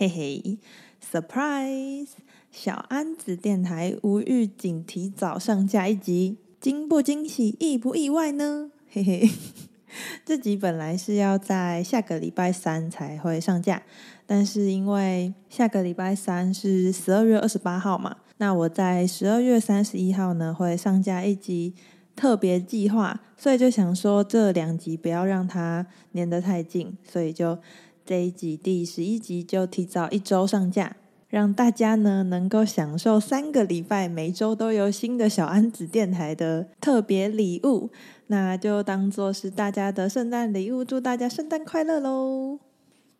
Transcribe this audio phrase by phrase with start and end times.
[0.00, 0.58] 嘿嘿
[1.12, 2.12] ，surprise！
[2.50, 8.70] 小安子电台无预警提早上架一集，惊不惊喜，意不意外呢？
[8.88, 9.28] 嘿嘿，
[10.24, 13.82] 这集本来是要在下个礼拜三才会上架，
[14.24, 21.74] 但是因为下个礼拜三是十二月二十八号嘛，那我在十二月三十一号呢会上架一集
[22.16, 27.58] 特别计划，所以就想说这两集不要让它粘得太近，所以就
[28.10, 30.96] 这一集第十一集就提早一周上架。
[31.28, 37.88] 让大家呢能够享受三个礼拜每周都有新的小安子电台的特别礼物，
[38.26, 42.58] 那就当做是大家的圣诞礼物，祝大家圣诞快乐喽！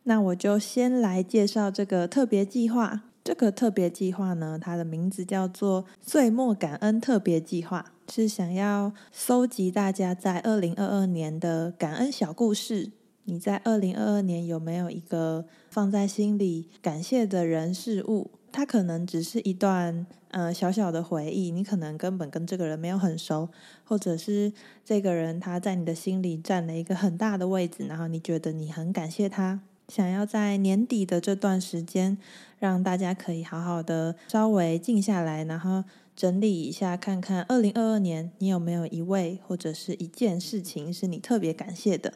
[0.03, 3.03] 那我就先来介绍这个特别计划。
[3.23, 12.91] 这个特别计划呢，它的名字叫做“岁末感恩特别计划”，是想要搜集大家在二零二二年的感恩小故事。
[13.25, 18.31] 你在二零二二年有没有一个放在心里感谢的人事物？
[18.51, 23.47] 它可能只是一段呃小小的回忆，你可能根本跟这个人没有很熟，
[23.85, 24.51] 或者是
[24.83, 29.61] 这个人他在你的心里占了一个很大的位置，然后你觉得你很感谢他。
[29.87, 32.17] 想要在年底的这段时间，
[32.59, 35.83] 让大家可以好好的稍微静下来，然后
[36.15, 42.13] 整理一下，看看二零二二年你有没有一位或者是一件事情是你特别感谢的。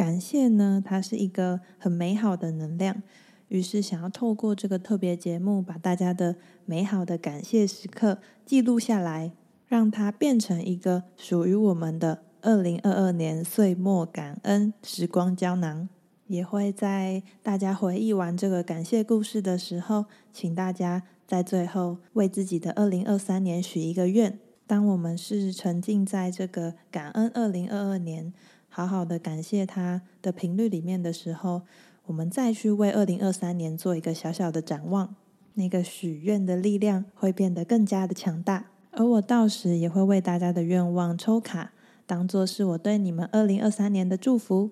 [0.00, 3.02] 感谢呢，它是一个很美好的能量。
[3.48, 9.32] 于是，想要透过这个特别节目，把大家的美好的感谢时刻记录下来，
[9.66, 15.90] 让它变成一个属于我们的二零二二年岁末感恩时光胶囊。
[16.28, 24.38] 也会在大家回忆完这个感谢故事的时候，请大家在最后为自己的二零二三年许一个愿。
[24.66, 28.32] 当我们是沉浸在这个感恩二零二二年，
[28.70, 31.62] 好好的感谢他的频率里面的时候，
[32.06, 35.16] 我们再去为二零二三年做一个小小的展望，
[35.54, 38.70] 那个许愿的力量会变得更加的强大。
[38.92, 41.72] 而我到时也会为大家的愿望抽卡，
[42.06, 44.70] 当做是我对你们二零二三年的祝福。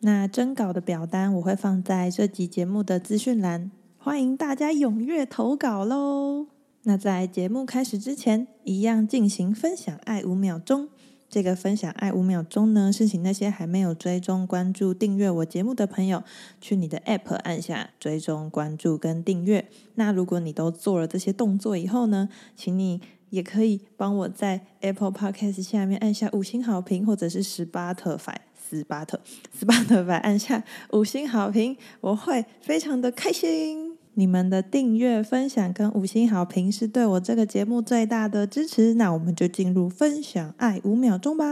[0.00, 6.46] 那征稿的表单我会放在这集节目的资讯栏，欢迎大家踊跃投稿喽。
[6.82, 10.88] 那在节目开始之前，一样进行分享爱五秒钟。
[11.30, 16.22] 这个分享爱五秒钟呢，是请那些还没有追踪、关注、订阅我节目的朋友，
[16.60, 19.68] 去你的 App 按下追踪、关注跟订阅。
[19.96, 28.36] 那如果你都做了这些动作以后呢，请你也可以帮我在 Apple Podcast 下面按下五星好评，或者是 Spotify、
[28.70, 29.18] Spotify、
[29.60, 33.87] Spotify 按下五星好评，我会非常的开心。
[34.18, 38.94] 你们的订阅、分享跟五星好评是对我这个节目最大的支持。
[38.94, 41.44] 那我们就进入分享爱五秒钟吧！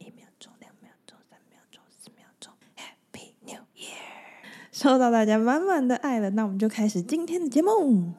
[0.00, 4.72] 一秒钟、两秒钟、三秒钟、四秒钟，Happy New Year！
[4.72, 8.14] 收到大家满满的爱了，那我们就开始今天的节目。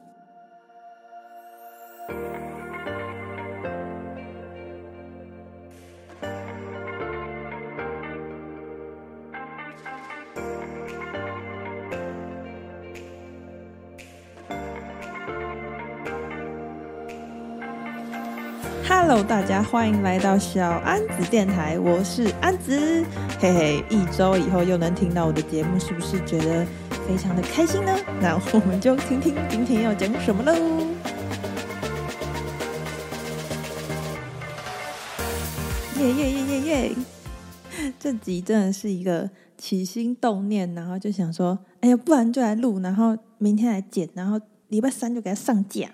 [19.10, 23.02] Hello，大家欢迎来到小安子电台，我是安子，
[23.40, 26.66] 嘿嘿，一周以后又能听到我的节目，是不是觉得
[27.08, 27.98] 非常的开心呢？
[28.20, 30.52] 那我们就听听今天要讲什么喽。
[35.98, 36.96] 耶耶耶耶耶！
[37.98, 45.88] 这集真的是一个起心动念，然后就想说，哎呀，不然就来录，然后明天来剪，然后礼拜三就给它上架。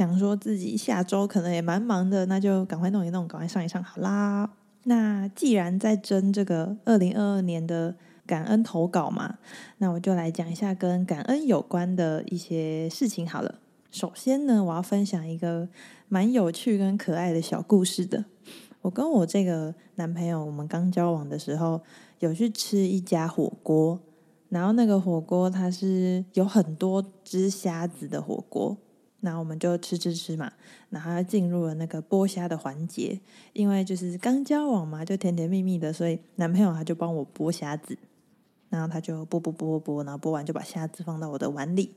[0.00, 4.48] 想说自己下周可能也蛮忙的，那就赶快弄一弄，赶快上一上好啦。
[4.84, 7.94] 那既然在争这个二零二二年的
[8.24, 9.36] 感恩投稿嘛，
[9.76, 13.56] 那我就来讲一下跟感恩有关的一些事情好了。
[13.90, 15.68] 首先呢，我要分享一个
[16.08, 18.24] 蛮有趣跟可爱的小故事的。
[18.80, 21.78] 我跟我这个男朋友，我们刚交往的时候，
[22.20, 24.00] 有去吃一家火锅，
[24.48, 28.78] 然后那个火锅它是有很多只虾子的火锅。
[29.20, 30.50] 那我们就吃吃吃嘛，
[30.88, 33.20] 然后进入了那个剥虾的环节，
[33.52, 37.98] 因为就是刚交往嘛，就甜甜蜜蜜的，所以男朋友他就帮我剥虾子，
[38.70, 41.94] 然后他就剥剥剥剥剥，然后剥完就把虾子放到我的碗里，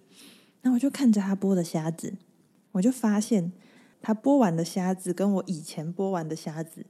[0.61, 2.13] 那我就看着他剥的虾子，
[2.73, 3.53] 我就发现
[4.01, 6.85] 他剥完的虾子跟我以前剥完的虾子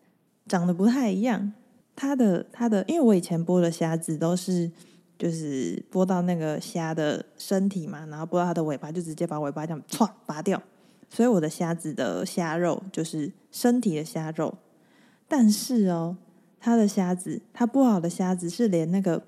[0.48, 1.54] 长得不太一样，
[1.96, 4.72] 他的他的，因为我以前剥的虾子都是。
[5.18, 10.62] 就是剥到那个虾的身体嘛，然后剥到它的尾巴，就直接把尾巴这样歘拔掉。
[11.10, 14.56] 所以我的虾子的虾肉就是身体的虾肉，
[15.28, 16.18] 但是哦，
[16.60, 19.24] 它的虾子，它剥好的虾子是连那个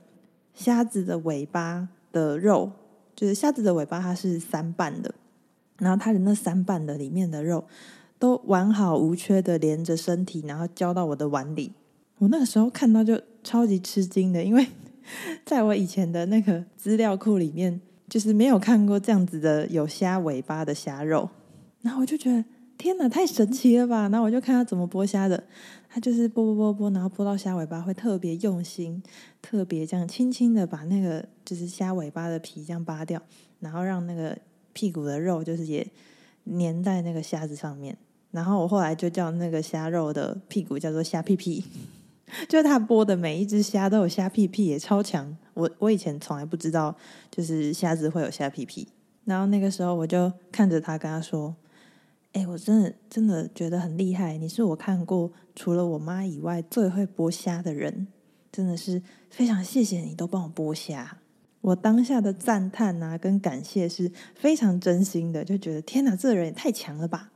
[0.53, 2.71] 虾子的尾巴的肉，
[3.15, 5.13] 就是虾子的尾巴，它是三瓣的，
[5.77, 7.63] 然后它的那三瓣的里面的肉
[8.17, 11.71] 都完好无缺的连着身体，然后浇到我的碗里。
[12.17, 14.65] 我那个时候看到就超级吃惊的，因为
[15.45, 17.79] 在我以前的那个资料库里面，
[18.09, 21.29] 就是没有看过这样子的有虾尾巴的虾肉，
[21.81, 22.43] 然后我就觉得
[22.77, 24.09] 天哪，太神奇了吧！
[24.09, 25.41] 然后我就看他怎么剥虾的，
[25.89, 29.01] 他就是剥剥剥剥，然后剥到虾尾巴会特别用心，
[29.41, 33.21] 特别这样轻轻的把那个就是虾尾巴的皮这样扒掉，
[33.59, 34.37] 然后让那个
[34.73, 35.87] 屁股的肉就是也
[36.45, 37.97] 粘在那个虾子上面。
[38.31, 41.63] 然后我后来就叫那个虾肉的屁股叫做虾屁屁。
[42.48, 45.38] 就他剥的每一只虾都有虾屁屁，也超强。
[45.54, 46.95] 我我以前从来不知道，
[47.31, 48.88] 就是虾子会有虾屁屁。
[49.25, 51.56] 然后那个时候我就看着他，跟他说
[52.33, 58.07] ：“哎，我真的真的觉得很厉害，你是我看过除了我妈以外最会剥虾的人，
[58.51, 61.18] 真的是非常谢谢你都帮我剥虾。”
[61.62, 67.31] 我当下的赞叹啊，跟感谢是非常真心的，就觉得天哪，这人也太强了吧。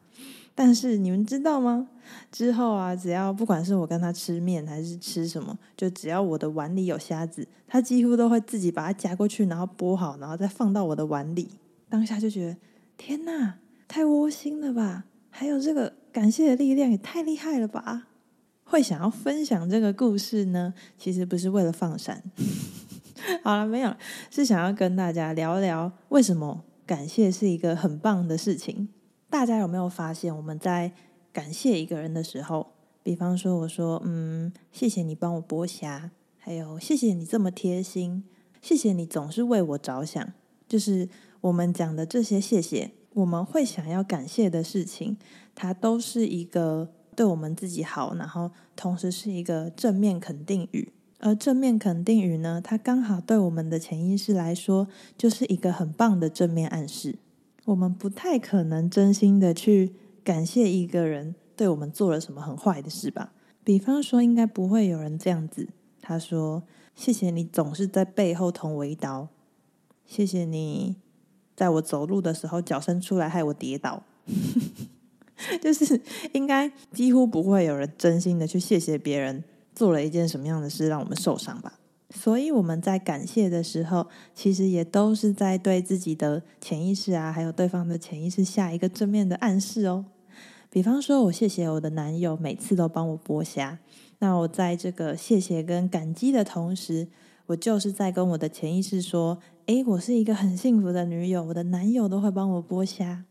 [0.61, 1.87] 但是你们知道吗？
[2.29, 11.47] 之后啊，只要不管是我跟他吃面还是吃什么，就只要我的碗里有虾子，他几乎都会自己把它夹过去，然后剥好，然后再放到我的碗里。
[11.87, 12.57] 当下就觉得
[12.97, 15.05] 天哪，太窝心了吧！
[15.29, 18.07] 还有这个感谢的力量也太厉害了吧！
[18.65, 22.21] 会想要分享这个故事呢，其实不是为了放闪。
[23.45, 23.95] 好了，没有，
[24.29, 28.89] 是想要跟大家聊聊为什么感谢是一个很棒的事情。
[29.29, 30.91] 大家有没有发现，我们在
[31.31, 32.71] 感谢一个人的时候，
[33.03, 38.23] 比方说我说，嗯，谢谢你帮我剥虾，还有谢谢你这么贴心，
[38.59, 40.33] 谢谢你总是为我着想，
[40.67, 41.07] 就是
[41.41, 45.15] 我们讲的这些谢谢，我们会想要感谢的事情，
[45.53, 57.19] 它都是一个对我们自己好，然后同时是一个正面肯定语，而正面肯定语呢，它刚好对我们的潜意识来说，就是一个很棒的正面暗示。
[57.69, 59.93] 我们不太可能真心的去
[60.23, 63.31] 感谢一个人对我们做了什么很坏的事吧？
[63.63, 65.69] 比方说，应该不会有人这样子。
[66.01, 66.63] 他说
[66.95, 69.27] ：“谢谢你总是在背后捅我一刀，
[70.03, 70.95] 谢谢你
[71.55, 74.01] 在我走路的时候脚伸出来害我跌倒。
[75.61, 76.01] ”就是
[76.33, 79.43] 应该几乎不会有人真心的去谢谢别人
[79.75, 81.78] 做了一件什么样的事让我们受伤吧。
[82.11, 90.05] 所以我们在感谢的时候，其实也都是在对自己的潜意识啊，还有对方的潜意识下一个正面的暗示哦。
[90.71, 93.79] 比方说，我谢谢我的男友每次都帮我剥虾，
[94.17, 97.07] 那我在这个谢谢跟感激的同时，
[97.45, 103.25] 我就是在跟我的潜意识说：诶，我是一个很幸福的女友，我的男友都会帮我剥虾。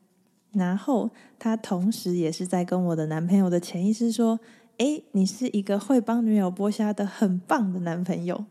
[0.53, 4.39] 然后他同时也是在跟我的男朋友的潜意识说：
[4.79, 8.45] 诶，你是一个会帮女友剥虾的很棒的男朋友。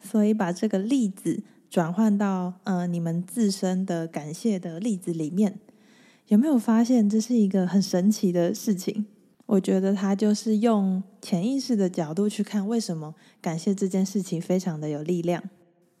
[0.00, 5.58] 所以把这个例子转换到呃你们自身的感谢的例子里面，
[6.28, 9.06] 有没有发现这是一个很神奇的事情？
[9.46, 15.42] 我觉得他就是用潜意识的角度去看，为什么感谢这件事情非常的有力量。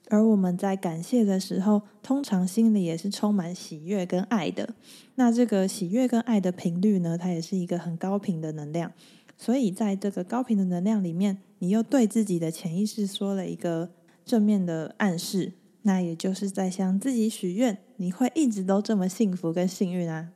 [0.08, 4.74] 而我们在感谢的时候，通常心里也是充满喜悦跟爱的。
[5.14, 8.92] 那这个喜悦跟爱的频率呢，它也是一个很高频的能量。
[9.36, 13.90] 所以在这个高频的能量里面，你又对自己的潜意识说了一个
[14.24, 15.52] 正面的暗示，
[15.82, 20.32] 那也就是在向自己许愿，你会一直都这么幸福跟幸运啊。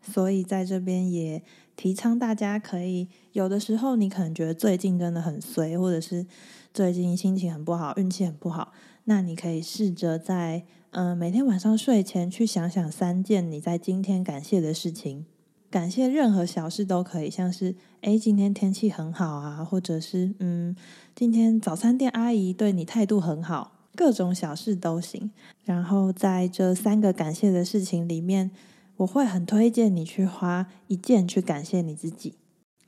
[0.00, 1.42] 所以在这边也
[1.74, 6.24] 提倡大家可以，有的时候你可能觉得最近真的很衰，或者是
[6.72, 8.72] 最近心情很不好，运气很不好，
[9.04, 15.26] 那你可以试着在嗯、每天晚上睡前去想想三件你在今天感谢的事情。
[15.70, 20.74] 感谢任何小事都可以，像是诶，今天天气很好啊，或者是嗯，
[21.14, 25.30] 今天早餐店阿姨对你态度很好，各种小事都行。
[25.64, 28.50] 然后在这三个感谢的事情里面，
[28.96, 32.34] 我会很推荐你去花一件去感谢你自己，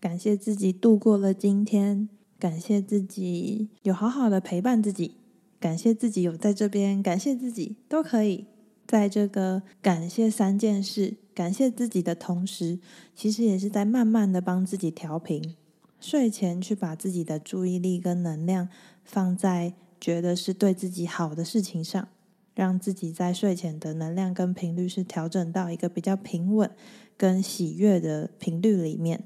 [0.01, 2.09] 感谢自己度过了今天，
[2.39, 5.17] 感谢自己有好好的陪伴自己，
[5.61, 8.47] 感谢自己有在这边，感谢自己都可以。
[8.87, 12.78] 在这个感谢三件事、感谢自己的同时，
[13.14, 15.56] 其实也是在慢慢的帮自己调频。
[15.99, 18.68] 睡前去把自己的注意力跟能量
[19.02, 22.09] 放在觉得是对自己好的事情上，
[22.54, 26.70] 让自己在睡前的能量跟频率是调整到一个比较平稳
[27.16, 29.25] 跟喜悦的频率里面。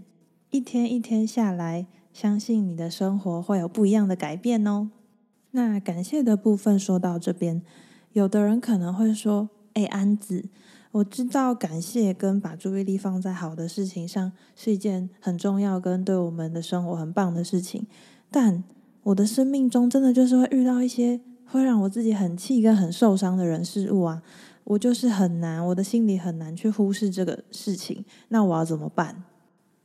[0.51, 4.93] 一天一天下来，相信你的生活会有不一样的改变哦。
[5.51, 7.61] 那感谢的部分说到这边。
[8.13, 10.45] 有的人可能会说：“哎，安子，
[10.95, 17.85] 我知道感谢跟把注意力放在好的事情上是一件很重要跟对我们的生活很棒的事情，
[18.31, 18.63] 但
[19.03, 24.23] 我的生命中真的就是会遇到一些会让我自己很气跟很受伤的人事物啊，
[24.63, 28.05] 我就是很难，我的心里很难去忽视这个事情。
[28.29, 29.25] 那我要怎么办？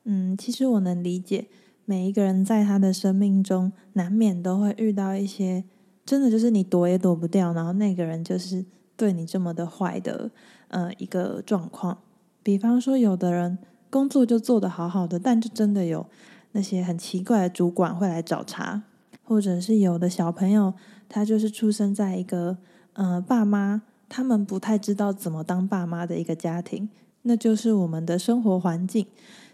[0.04, 1.48] 嗯，其实我能理解，
[1.86, 5.64] 每一个人在他的生命中，难免都会遇到一些
[6.06, 8.64] 真的就是你躲也躲不掉，然后那个人就是
[8.96, 10.30] 对你这么的坏的，
[10.70, 12.00] 呃，一个状况。
[12.42, 13.60] 比方说，有的人
[13.90, 16.06] 工作就做得好好的，但就真的有
[16.54, 18.82] 那些很奇怪的主管会来找茬，
[19.24, 20.74] 或者是有的小朋友，
[21.08, 22.58] 他就是出生在一个
[22.94, 26.90] 呃爸妈他们不太知道怎么当爸妈的一个家庭，
[27.24, 29.06] 那就是我们的生活环境。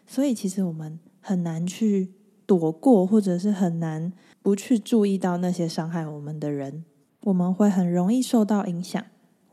[0.08, 2.14] 所以，其实我们很难去
[2.46, 6.86] 躲过，或者是很难不去注意到那些伤害我们的人。
[7.24, 9.04] 我们会很容易受到影响，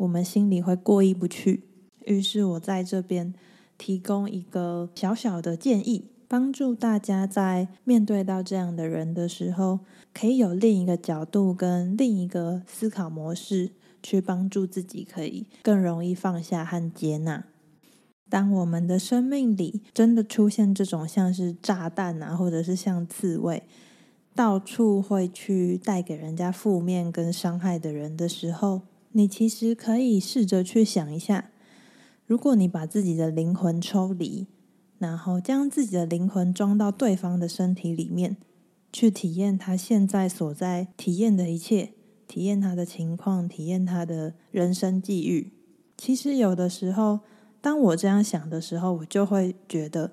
[0.02, 1.62] 我们心里会过意不去。
[2.06, 3.32] 于是我在这边
[3.78, 9.78] 提供一个小小的建议，帮助大家在面对到这样的人的时候，
[10.12, 13.70] 可以有另一个角度跟另一个思考模式，
[14.02, 17.44] 去帮助自己可以更容易放下和接纳。
[18.28, 23.62] 当我们的生命里真的出现这种像是炸弹啊，或者是像刺猬，
[24.34, 28.80] 到处会去带给人家负面跟伤害的人的时候，
[29.12, 31.50] 你其实可以试着去想一下，
[32.26, 34.46] 如果你把自己的灵魂抽离，
[34.98, 38.36] 然后将自己的灵魂装到对方的身体里面，
[38.92, 41.92] 去体验他现在所在体验的一切，
[42.26, 45.52] 体验他的情况，体验他的人生际遇。
[45.96, 47.20] 其实有的时候。
[47.64, 50.10] 当我这样想的时候，我就会觉得，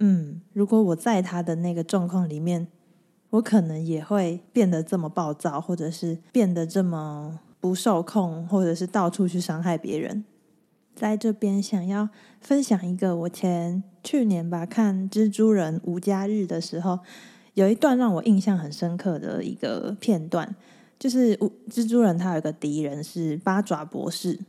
[0.00, 2.66] 嗯，如果我在他的那个状况里面，
[3.30, 10.24] 我可能也会变得这么暴躁，或者是变得这么不受控，或者是到处去伤害别人。
[10.96, 12.08] 在这边想要
[12.40, 16.98] 分享一个我前去年吧看《蜘蛛人无家日》的时候，
[17.54, 20.56] 有一段让我印象很深刻的一个片段，
[20.98, 21.36] 就是
[21.70, 24.40] 蜘蛛人他有一个敌人是八爪博士。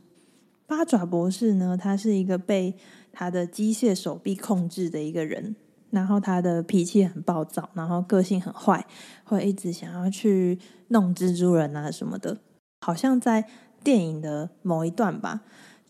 [0.66, 2.74] 八爪博士呢，他是一个被
[3.12, 5.54] 他的机械手臂控制的一个人，
[5.90, 8.84] 然后他的脾气很暴躁，然后个性很坏，
[9.22, 12.38] 会一直想要去弄蜘蛛人啊什么的。
[12.84, 13.46] 好像在
[13.82, 15.40] 电影的某一段吧，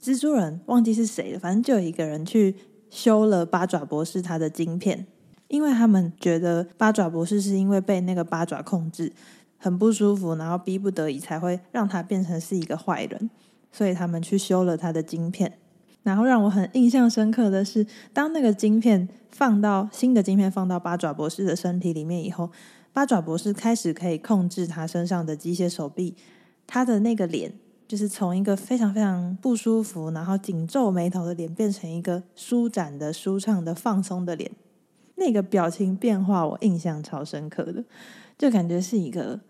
[0.00, 2.54] 蜘蛛人忘记是谁了，反正就有一个人去
[2.88, 5.04] 修了八爪博士他的晶片，
[5.48, 9.12] 因为他们觉得八爪博士是因为被那个八爪控制
[9.58, 13.28] 很不舒服，然后逼不得已才会让他变成是一个坏人。
[13.72, 15.58] 所以他们去修了他的晶片，
[16.04, 22.52] 然后让我很印象深刻的是，当那个晶片放到新的晶片放到八爪博士的身体里面以后，
[22.92, 26.14] 八爪博士开始可以控制他身上的机械手臂，
[26.66, 27.52] 他的那个脸
[27.86, 34.50] 就是从一个非常非常不舒服，然后紧皱眉头的脸，变成一个舒展的、舒畅的、放松的脸，
[35.16, 37.84] 那个表情变化我印象超深刻的，
[38.36, 39.40] 就感觉是一个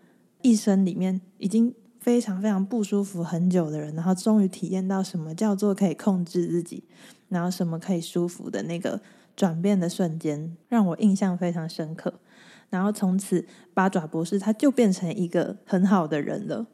[0.41, 1.73] 一生里面已经。
[1.97, 6.83] 非常非常不舒服很久的人，然后终于体验到什么叫做可以控制自己，
[7.29, 9.01] 然后什么可以舒服的那个
[9.35, 12.13] 转变的瞬间，让我印象非常深刻。
[12.69, 16.67] 然后从此，八爪博士他就变成一个很好的人了。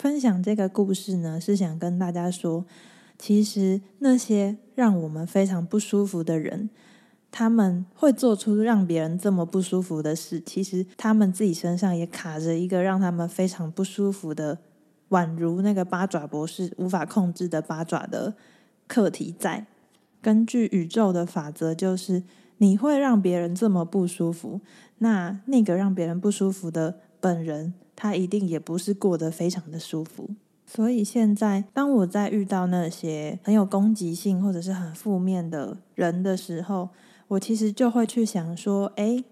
[0.00, 2.64] 分享这个故事呢，是想跟大家说，
[3.18, 6.70] 其实那些让我们非常不舒服的人。
[7.30, 14.56] 他们会做出让别人这么不舒服的事，其实他们自己身上也卡着一个让他们非常不舒服的，
[15.10, 18.34] 宛如那个八爪博士无法控制的八爪的
[18.86, 19.66] 课题在。
[20.22, 22.22] 根据宇宙的法则，就是
[22.56, 24.62] 你会让别人这么不舒服，
[24.96, 30.30] 那那个让别人不舒服的本人，他一定也不是过得非常的舒服。
[30.66, 36.90] 所以现在，当我在遇到那些很有攻击性或者是很负面的人的时候，
[37.26, 39.24] 我其实就会去想说，诶，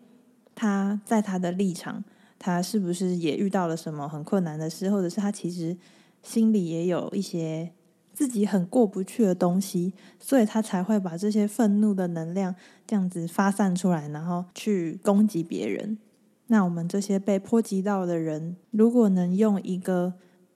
[0.55, 2.03] 他在他的立场，
[2.39, 5.77] 他是不是也遇到了什么很困难的事，或者是他其实
[6.25, 7.71] 心里也有一些
[8.13, 12.53] 自己很过不去的东西，所以他才会把这些愤怒的能量
[12.85, 15.99] 这样子发散出来，然后去攻击别人。
[16.49, 20.15] 那我们这些被波及到的人，如果能用一个，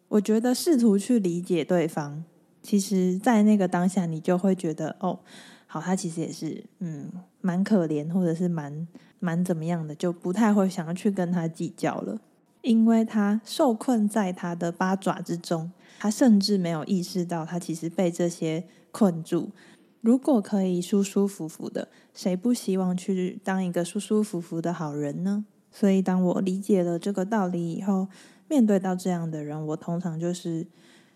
[0.09, 2.25] 我觉得试图去理解对方，
[2.63, 5.21] 其实，在那个当下，你就会觉得，哦。
[5.67, 8.87] 好，他其实也是，嗯，蛮可怜，或者是蛮
[9.21, 12.21] 蛮怎么样的，就不太会想要去跟他计较了，
[12.61, 19.51] 因为他受困在他的八爪之中，他甚至没有意识到他其实被这些困住。
[20.03, 25.47] 如果可以舒舒服服的，谁不希望去当一个舒舒服服的好人呢？
[25.73, 28.07] 所以，当我理解了这个道理以后，
[28.49, 30.67] 面对到这样的人，我通常就是。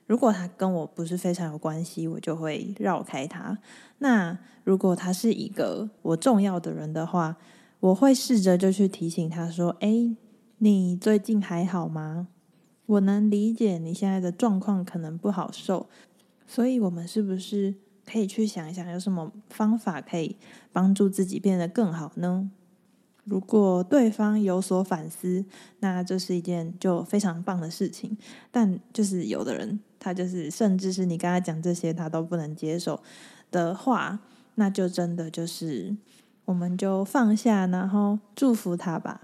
[0.08, 3.58] 如果他跟我不是非常有关系，我就会绕开他。
[3.98, 7.38] 那如果他是一个我重要的人的话，
[7.80, 10.14] 我会试着就去提醒他说：“哎，
[10.58, 12.28] 你最近还好吗？
[12.86, 15.88] 我能理解你现在的状况可能不好受，
[16.46, 17.75] 所以我们是不是
[18.08, 20.36] 可以去想一想，有什么方法可以
[20.72, 22.48] 帮助自己变得更好呢？
[23.28, 25.45] 如果对方有所反思，
[25.80, 28.16] 那这是一件就非常棒的事情。
[28.52, 33.02] 但就是有的人，他就是甚至是你跟他讲这些，他都不能接受
[33.50, 34.21] 的话，
[34.54, 35.97] 那就真的就是
[36.45, 39.23] 我们就放下，然后祝福他吧，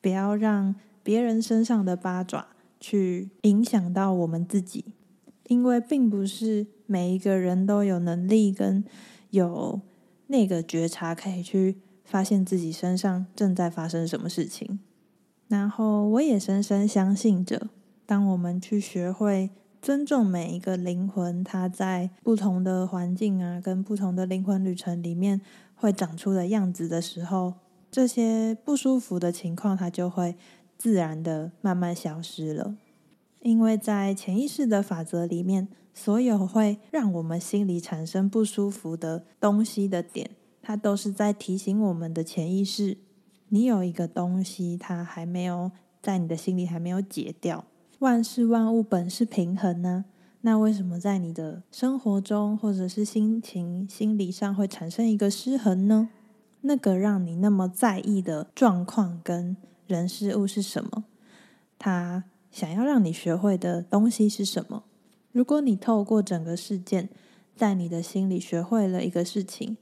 [0.00, 2.46] 不要让别人身上的八爪
[2.80, 4.86] 去影响到我们自己，
[5.48, 8.82] 因为并不是每一个人都有能力跟
[9.28, 9.82] 有
[10.28, 11.76] 那个觉察可以去。
[12.06, 14.78] 发现自己身上正在发生什么事情，
[15.48, 17.68] 然后我也深深相信着，
[18.06, 19.50] 当我们去学会
[19.82, 25.40] 尊重每一个灵魂，它在不同的环境啊，跟不同的灵魂旅程里面
[25.74, 27.54] 会长出的样子的时候，
[27.90, 30.36] 这些不舒服的情况它就会
[30.78, 32.76] 自然的慢慢消失了。
[33.42, 40.30] 因为在潜意识的法则里面，所有会让我们心里产生不舒服的东西的点。
[40.66, 42.98] 它都是在提醒我们的潜意识，
[43.50, 45.70] 你有一个东西，它还没有
[46.02, 47.64] 在你的心里还没有解掉。
[48.00, 50.06] 万事万物本是平衡呢，
[50.40, 56.08] 那为什么在你的生活中或者是心情、心理上会产生一个失衡呢？
[56.62, 59.56] 那个让你那么在意的状况跟
[59.86, 61.04] 人事物是什么？
[61.78, 64.82] 他想要让你学会的东西是什么？
[65.30, 67.08] 如果你透过整个事件，
[67.54, 69.76] 在你的心里学会了一个事情。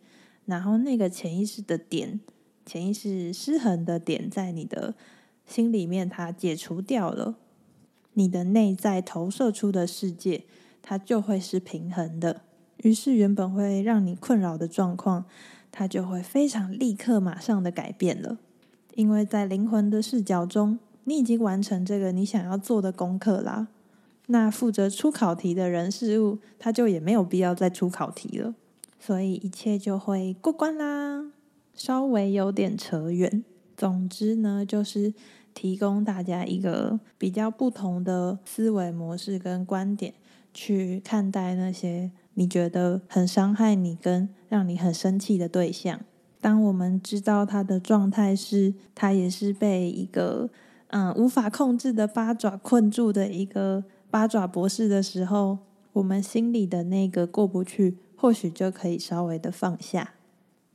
[0.46, 2.20] 然后那个潜意识的点，
[2.66, 4.94] 潜意识失衡的点，在你的
[5.46, 7.36] 心里面，它解除掉了，
[8.12, 10.44] 你的内在投射出的世界，
[10.82, 12.42] 它就会是平衡的。
[12.78, 15.24] 于是原本会让你困扰的状况，
[15.72, 18.38] 它就会非常立刻马上的改变了。
[18.94, 23.68] 因为在灵魂的视角中，你已经完成这个你想要做的功课啦。
[24.26, 28.54] 那负责出考题的人事物，他就也没有必要再出考题了。
[29.06, 31.30] 所以一切就会过关啦，
[31.75, 33.45] 稍微有点扯远。
[33.76, 35.12] 总之呢，就是
[35.52, 40.14] 提供大家一个比较不同的思维模式跟观点，
[40.54, 46.00] 去看待那些你觉得很伤害你跟让你很生气的对象。
[46.40, 50.49] 当我们知道他的状态是，他也是被一个
[50.86, 55.58] 嗯无法控制的八爪困住的一个八爪博士的时候，
[55.93, 57.99] 我们心里的那个过不去。
[58.16, 60.14] 或许就可以稍微的放下，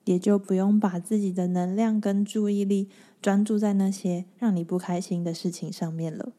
[0.06, 2.90] 也就不用把自己的能量跟注意力
[3.22, 6.34] 专注在那些让你不开心的事情上面了。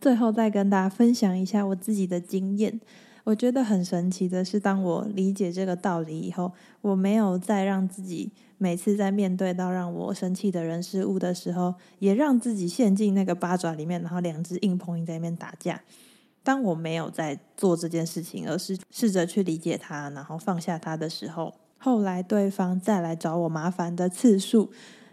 [0.00, 2.80] 最后再跟大家分享一下我自己的经验，
[3.24, 15.82] 我觉得很神奇的是，当我理解这个道理以后，我没有再让自己每次在面对到让我生气的人事物的时候，也让自己陷进那个八爪里面，然后两只硬碰硬在那边打架。
[16.46, 24.70] 当我没有在做这件事情，而是试着去理解他，然后放下他的时候，后来对方再来找我麻烦的次数，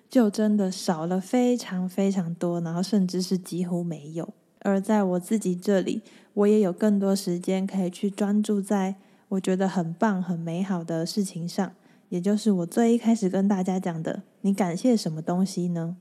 [0.07, 4.31] 就真的少了非常非常多，然后甚至是几乎没有。
[4.59, 6.03] 而在我自己这里，
[6.35, 8.93] 我也有更多时间可以去专注在
[9.29, 11.73] 我觉得很棒、很美好的事情上，
[12.09, 15.97] 也就是我最一开始跟大家讲的：你感谢什么东西呢？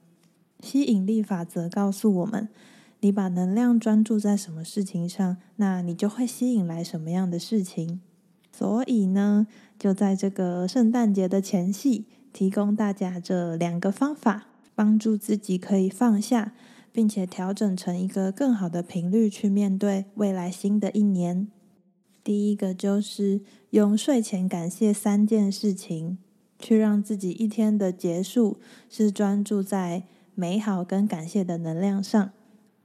[0.60, 2.50] 吸引力法则告诉我们。
[3.02, 8.00] 你把能量专注在什么事情上，那你就会吸引来什么样的事情。
[8.52, 16.54] 所以呢，就在这个圣诞节的前夕，提供大家这两个方法，帮助自己可以放下，
[16.92, 21.48] 并且调整成一个更好的频率去面对未来新的一年。
[22.22, 26.18] 第一个就是用睡前感谢三件事情，
[26.60, 30.04] 去让自己一天的结束是专注在
[30.36, 32.30] 美好跟感谢的能量上。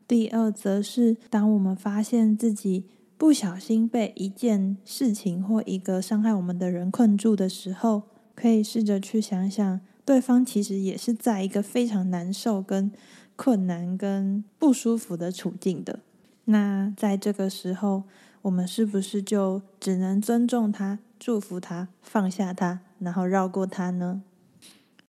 [0.07, 2.85] 第二，则是当我们发现自己
[3.17, 12.91] 不小心被一件事情或一个伤害我们的人困住的时候，可以试着去想想，对方其实也是在一个非常难受、跟
[13.35, 15.99] 困难、跟不舒服的处境的。
[16.45, 18.03] 那在这个时候，
[18.43, 24.21] 我们是不是就只能尊重他、祝福他、放下他，然后绕过他呢？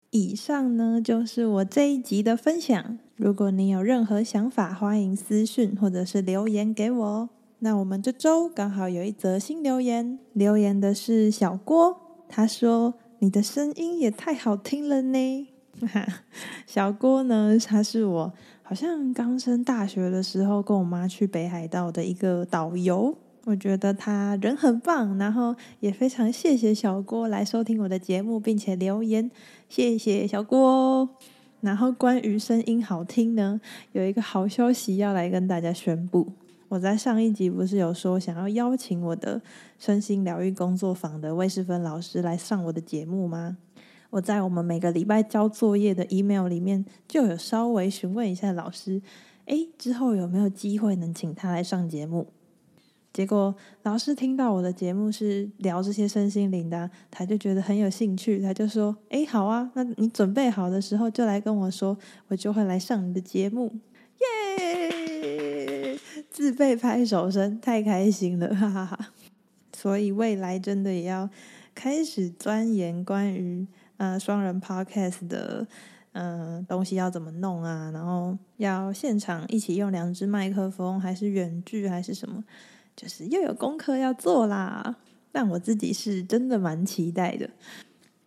[0.09, 2.97] 以上呢，就是我这一集的分享。
[3.17, 7.29] 如果你有任何想法，欢迎私讯或者是留言给我哦。
[7.57, 11.97] 那我们这周刚好有一则新留言，留言的是小郭，
[12.29, 15.47] 他说：“你的声音也太好听了呢。”
[16.67, 29.31] 小郭呢，他是我好像刚升大学的时候跟我妈去北海道的一个导游，我觉得他人很棒，然后也非常谢谢小郭来收听我的节目，并且留言，
[29.67, 31.09] 谢谢小郭。
[31.61, 33.59] 然后关于声音好听呢，
[33.91, 36.27] 有一个好消息要来跟大家宣布。
[36.69, 39.41] 我在上一集不是有说想要邀请我的
[39.79, 43.57] 身心疗愈工作坊的魏世芬老师来上我的节目吗？
[44.09, 49.01] 我在我们每个礼拜交作业的 email 里面就有稍微询问一下老师，
[49.45, 52.27] 诶，之后有没有机会能请他来上节目？
[53.17, 63.73] 结果老师听到我的节目是聊这些身心灵的，他就觉得很有兴趣，他就说：“哎，好啊，那你准备好的时候就来跟我说，我就会来上你的节目。”
[64.61, 65.97] 耶！
[66.29, 69.09] 自备拍手声，太开心了，哈哈哈！
[69.75, 71.27] 所以未来真的也要
[71.73, 73.65] 开始钻研关于
[73.97, 75.65] 呃双人 podcast 的
[76.11, 82.43] 嗯、东西要怎么弄啊，然后要现场一起用两只麦克风，还是远距还是什么？
[82.97, 84.97] 就是又有功课要做啦，
[85.31, 87.47] 但我自己是真的蛮期待的，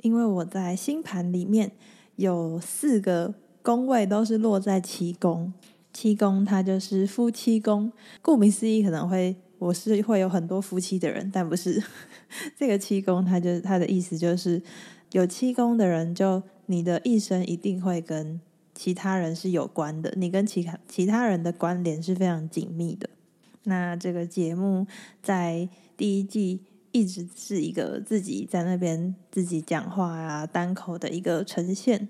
[0.02, 1.72] 因为我在星盘里面
[2.14, 5.52] 有四个宫位都是落在七宫，
[5.92, 7.90] 七宫它就是夫妻宫，
[8.22, 11.82] 顾名思义可能会我是会有很多夫妻的人，但不是
[12.56, 14.62] 这个七宫，它就是它的意思就是
[15.10, 18.40] 有七宫的人，就你的一生一定会跟
[18.72, 23.10] 其他人是有关的，你跟其他其他人的关联是非常紧密的。
[23.64, 24.86] 那这个节目
[25.22, 26.60] 在第一季
[26.92, 32.08] 一直是一个自己在那边自己讲话啊，单口的一个呈现。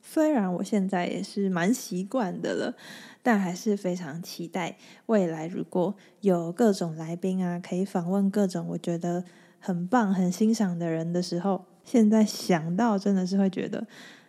[0.00, 2.76] 虽然我现在也是蛮习惯的了，
[3.22, 9.24] 但还是非常期待未来如果有各种来宾啊，可以访问各种我觉得
[9.58, 13.86] 很棒、很欣赏的人的时候，现在想到真的是会觉得，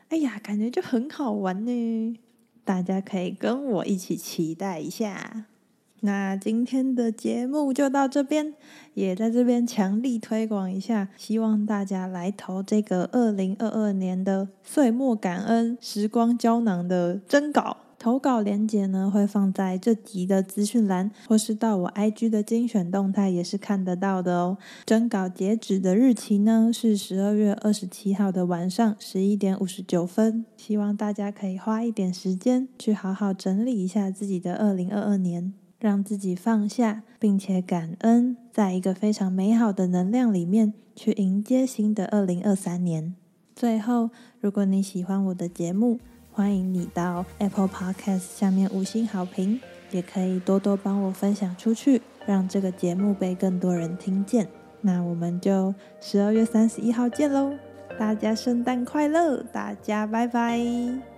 [0.10, 2.19] 哎呀，感觉就很好玩呢。
[2.65, 5.45] 大家可以跟我一起期待一下。
[6.01, 8.53] 那今天的节目就到这边，
[8.93, 17.77] 也在这边强力推广一下，希望大家来投这个二零二二年的岁末感恩时光胶囊的征稿。
[17.99, 24.60] 投稿链接呢会放在这集的资讯栏，或是到我 IG 的精选动态也是看得到的哦。
[24.86, 35.53] 征稿截止的日期呢是十二月二十七号的晚上十一点五十九分，希望大家可以花一点时间去好好整理一下自己的二零二二年。
[35.80, 43.16] 让自己放下，并且感恩，在一个非常美好的能量里面去迎接新的二零二三年。
[43.56, 44.10] 最后，
[44.40, 46.00] 如果你喜欢我的节目，
[46.32, 49.60] 欢迎你到 Apple Podcast 下面五星好评，
[49.92, 54.48] 也可以多多帮我分享出去，让这个节目被更多人听见。
[54.82, 57.54] 那我们就十二月三十一号见喽！
[57.98, 61.16] 大家圣诞快乐，大家拜拜。